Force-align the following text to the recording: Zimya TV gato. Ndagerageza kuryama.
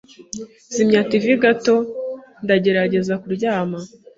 Zimya 0.73 1.01
TV 1.09 1.25
gato. 1.43 1.75
Ndagerageza 2.43 3.13
kuryama. 3.21 3.79